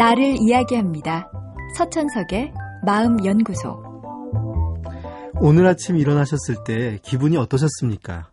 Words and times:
나를 0.00 0.38
이야기합니다. 0.40 1.30
서천석의 1.76 2.54
마음연구소. 2.86 3.82
오늘 5.42 5.66
아침 5.66 5.98
일어나셨을 5.98 6.64
때 6.64 6.98
기분이 7.02 7.36
어떠셨습니까? 7.36 8.30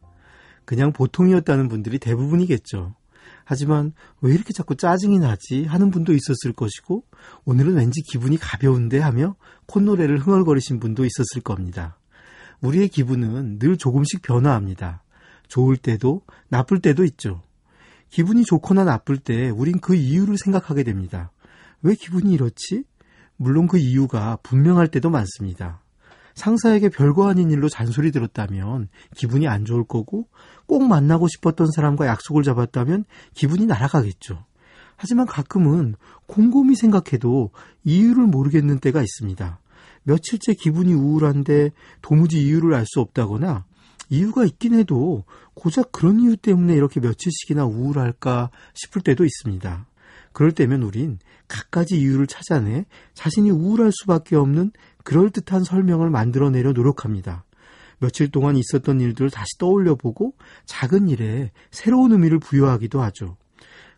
그냥 0.64 0.94
보통이었다는 0.94 1.68
분들이 1.68 2.00
대부분이겠죠. 2.00 2.96
하지만 3.44 3.92
왜 4.22 4.34
이렇게 4.34 4.54
자꾸 4.54 4.78
짜증이 4.78 5.20
나지 5.20 5.66
하는 5.66 5.92
분도 5.92 6.14
있었을 6.14 6.54
것이고 6.54 7.04
오늘은 7.44 7.76
왠지 7.76 8.02
기분이 8.14 8.38
가벼운데 8.38 9.00
하며 9.00 9.36
콧노래를 9.66 10.20
흥얼거리신 10.20 10.80
분도 10.80 11.04
있었을 11.04 11.42
겁니다. 11.44 12.00
우리의 12.62 12.88
기분은 12.88 13.60
늘 13.60 13.76
조금씩 13.76 14.22
변화합니다. 14.22 15.04
좋을 15.50 15.76
때도 15.76 16.22
나쁠 16.48 16.80
때도 16.80 17.04
있죠. 17.04 17.42
기분이 18.10 18.46
좋거나 18.46 18.86
나쁠 18.86 19.18
때 19.18 19.50
우린 19.50 19.82
그 19.82 19.96
이유를 19.96 20.38
생각하게 20.38 20.84
됩니다. 20.84 21.34
왜 21.82 21.96
기분이 21.96 22.34
이렇지? 22.34 22.84
물론 23.36 23.68
그 23.68 23.78
이유가 23.78 24.38
분명할 24.44 24.88
때도 24.88 25.10
많습니다. 25.10 25.84
상사에게 26.36 26.90
별거 26.90 27.28
아닌 27.28 27.50
일로 27.50 27.68
잔소리 27.68 28.12
들었다면 28.12 28.90
기분이 29.16 29.48
안 29.48 29.66
좋을 29.66 29.84
거고 29.84 30.28
꼭 30.68 30.84
만나고 30.84 31.28
싶었던 31.28 31.72
사람과 31.72 32.08
약속을 32.08 32.44
잡았다면 32.44 33.06
기분이 33.34 33.66
날아가겠죠. 33.66 34.46
하지만 34.96 35.26
가끔은 35.26 35.96
곰곰이 36.28 36.76
생각해도 36.76 37.52
이유를 37.84 38.26
모르겠는 38.28 38.80
때가 38.80 39.02
있습니다. 39.02 39.60
며칠째 40.04 40.54
기분이 40.54 40.94
우울한데 40.94 41.72
도무지 42.02 42.42
이유를 42.46 42.74
알 42.74 42.86
수 42.86 43.02
없다거나 43.02 43.66
이유가 44.10 44.46
있긴 44.46 44.74
해도 44.74 45.26
고작 45.54 45.92
그런 45.92 46.20
이유 46.20 46.38
때문에 46.38 46.74
이렇게 46.74 47.00
며칠씩이나 47.00 47.66
우울할까 47.66 48.52
싶을 48.74 49.02
때도 49.02 49.26
있습니다. 49.26 49.86
그럴 50.38 50.52
때면 50.52 50.84
우린 50.84 51.18
갖가지 51.48 52.00
이유를 52.00 52.28
찾아내 52.28 52.86
자신이 53.16 53.50
우울할 53.50 53.92
수밖에 53.92 54.36
없는 54.36 54.70
그럴듯한 55.04 55.64
설명을 55.64 56.12
만들어내려 56.12 56.74
노력합니다. 56.74 57.44
며칠 57.98 58.30
동안 58.30 58.56
있었던 58.56 59.02
일들을 59.02 59.32
다시 59.32 59.58
떠올려 59.58 59.96
보고 59.96 60.36
작은 60.68 61.10
일에 61.10 61.52
새로운 61.72 62.12
의미를 62.12 62.38
부여하기도 62.38 63.02
하죠. 63.02 63.36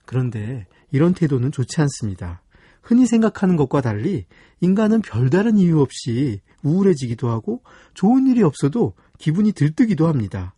그런데 0.05 0.65
이런 0.91 1.13
태도는 1.13 1.51
좋지 1.51 1.81
않습니다. 1.81 2.41
흔히 2.81 3.05
생각하는 3.05 3.57
것과 3.57 3.81
달리 3.81 4.25
인간은 4.61 5.01
별다른 5.01 5.57
이유 5.57 5.81
없이 5.81 6.39
우울해지기도 6.63 7.29
하고 7.29 7.63
좋은 7.93 8.27
일이 8.27 8.43
없어도 8.43 8.93
기분이 9.17 9.51
들뜨기도 9.51 10.07
합니다. 10.07 10.55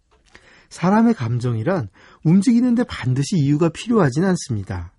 사람의 0.69 1.16
감정이란 1.16 1.89
움직이는데 2.23 2.83
반드시 2.83 3.38
이유가 3.38 3.69
필요하진 3.69 4.25
않습니다. 4.25 4.91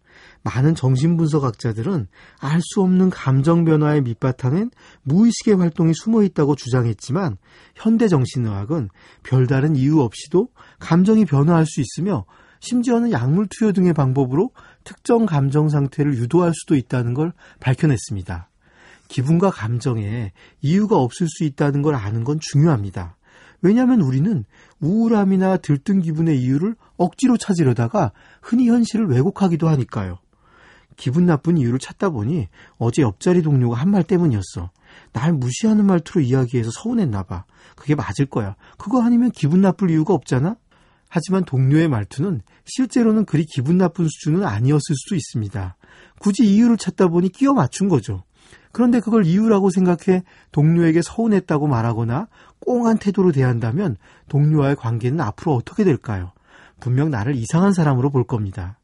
많은 0.42 0.74
정신분석학자들은 0.74 2.06
알 2.40 2.60
수 2.62 2.80
없는 2.82 3.10
감정 3.10 3.64
변화의 3.64 4.02
밑바탕엔 4.02 4.70
무의식의 5.02 5.56
활동이 5.56 5.92
숨어 5.94 6.22
있다고 6.22 6.54
주장했지만 6.54 7.36
현대 7.74 8.08
정신의학은 8.08 8.88
별다른 9.22 9.76
이유 9.76 10.00
없이도 10.00 10.48
감정이 10.78 11.24
변화할 11.24 11.66
수 11.66 11.80
있으며 11.80 12.24
심지어는 12.60 13.10
약물 13.10 13.48
투여 13.50 13.72
등의 13.72 13.92
방법으로 13.92 14.50
특정 14.84 15.26
감정 15.26 15.68
상태를 15.68 16.14
유도할 16.14 16.52
수도 16.54 16.76
있다는 16.76 17.14
걸 17.14 17.32
밝혀냈습니다. 17.60 18.48
기분과 19.08 19.50
감정에 19.50 20.32
이유가 20.60 20.96
없을 20.96 21.26
수 21.28 21.44
있다는 21.44 21.82
걸 21.82 21.94
아는 21.94 22.24
건 22.24 22.38
중요합니다. 22.40 23.16
왜냐하면 23.60 24.00
우리는 24.00 24.44
우울함이나 24.80 25.58
들뜬 25.58 26.00
기분의 26.00 26.40
이유를 26.40 26.74
억지로 26.96 27.36
찾으려다가 27.36 28.12
흔히 28.40 28.68
현실을 28.68 29.06
왜곡하기도 29.08 29.68
하니까요. 29.68 30.18
기분 30.96 31.24
나쁜 31.26 31.56
이유를 31.56 31.78
찾다 31.78 32.10
보니 32.10 32.48
어제 32.76 33.02
옆자리 33.02 33.42
동료가 33.42 33.76
한 33.76 33.90
말 33.90 34.02
때문이었어. 34.04 34.70
날 35.12 35.32
무시하는 35.32 35.86
말투로 35.86 36.20
이야기해서 36.20 36.70
서운했나 36.70 37.22
봐. 37.22 37.44
그게 37.76 37.94
맞을 37.94 38.26
거야. 38.26 38.56
그거 38.78 39.02
아니면 39.02 39.30
기분 39.30 39.62
나쁠 39.62 39.90
이유가 39.90 40.12
없잖아? 40.14 40.56
하지만 41.08 41.44
동료의 41.44 41.88
말투는 41.88 42.40
실제로는 42.64 43.24
그리 43.26 43.44
기분 43.44 43.78
나쁜 43.78 44.06
수준은 44.08 44.44
아니었을 44.44 44.94
수도 44.96 45.14
있습니다. 45.14 45.76
굳이 46.18 46.44
이유를 46.44 46.76
찾다 46.76 47.08
보니 47.08 47.30
끼워 47.30 47.54
맞춘 47.54 47.88
거죠. 47.88 48.24
그런데 48.70 49.00
그걸 49.00 49.26
이유라고 49.26 49.70
생각해 49.70 50.22
동료에게 50.52 51.02
서운했다고 51.02 51.66
말하거나 51.66 52.28
꽁한 52.60 52.98
태도로 52.98 53.32
대한다면 53.32 53.96
동료와의 54.28 54.76
관계는 54.76 55.20
앞으로 55.20 55.54
어떻게 55.54 55.84
될까요? 55.84 56.31
분명 56.82 57.10
나를 57.10 57.36
이상한 57.36 57.72
사람으로 57.72 58.10
볼 58.10 58.24
겁니다. 58.24 58.76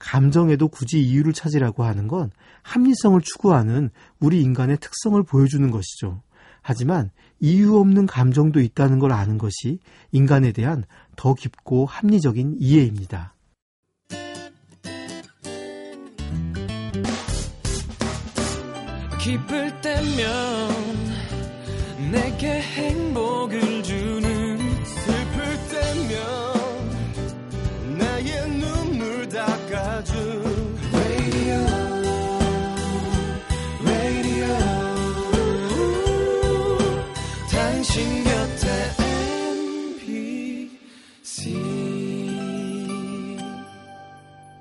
감정에도 0.00 0.66
굳이 0.66 1.00
이유를 1.00 1.32
찾으라고 1.32 1.84
하는 1.84 2.08
건 2.08 2.32
합리성을 2.62 3.20
추구하는 3.20 3.90
우리 4.18 4.42
인간의 4.42 4.78
특성을 4.78 5.22
보여주는 5.22 5.70
것이죠. 5.70 6.20
하지만 6.62 7.10
이유 7.38 7.76
없는 7.76 8.06
감정도 8.06 8.60
있다는 8.60 8.98
걸 8.98 9.12
아는 9.12 9.38
것이 9.38 9.78
인간에 10.10 10.50
대한 10.50 10.82
더 11.14 11.34
깊고 11.34 11.86
합리적인 11.86 12.56
이해입니다. 12.58 13.34
기쁠 19.20 19.80
때면 19.80 20.70
내게 22.10 22.60
행복을 22.60 23.73